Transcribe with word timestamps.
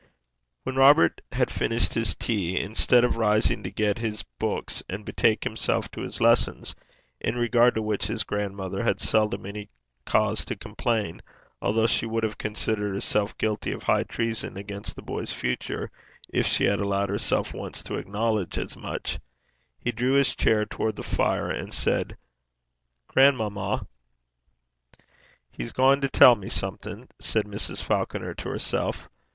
When 0.63 0.77
Robert 0.77 1.21
had 1.31 1.51
finished 1.51 1.93
his 1.93 2.15
tea, 2.15 2.59
instead 2.59 3.03
of 3.03 3.17
rising 3.17 3.61
to 3.61 3.69
get 3.69 3.99
his 3.99 4.23
books 4.23 4.81
and 4.89 5.05
betake 5.05 5.43
himself 5.43 5.91
to 5.91 6.01
his 6.01 6.19
lessons, 6.19 6.73
in 7.19 7.35
regard 7.35 7.75
to 7.75 7.83
which 7.83 8.07
his 8.07 8.23
grandmother 8.23 8.81
had 8.83 8.99
seldom 8.99 9.45
any 9.45 9.69
cause 10.03 10.43
to 10.45 10.55
complain, 10.55 11.21
although 11.61 11.85
she 11.85 12.07
would 12.07 12.23
have 12.23 12.39
considered 12.39 12.95
herself 12.95 13.37
guilty 13.37 13.71
of 13.71 13.83
high 13.83 14.01
treason 14.01 14.57
against 14.57 14.95
the 14.95 15.03
boy's 15.03 15.31
future 15.31 15.91
if 16.33 16.47
she 16.47 16.63
had 16.65 16.79
allowed 16.79 17.09
herself 17.09 17.53
once 17.53 17.83
to 17.83 17.97
acknowledge 17.97 18.57
as 18.57 18.75
much, 18.75 19.19
he 19.77 19.91
drew 19.91 20.13
his 20.13 20.35
chair 20.35 20.65
towards 20.65 20.97
the 20.97 21.03
fire, 21.03 21.51
and 21.51 21.75
said: 21.75 22.17
'Grandmamma!' 23.07 23.85
'He's 25.51 25.73
gaein' 25.73 26.01
to 26.01 26.09
tell 26.09 26.33
me 26.35 26.49
something,' 26.49 27.07
said 27.19 27.45
Mrs. 27.45 27.83
Falconer 27.83 28.33
to 28.33 28.49
herself. 28.49 29.07